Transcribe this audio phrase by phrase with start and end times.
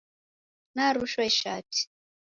[0.75, 1.81] Narushwa ishati.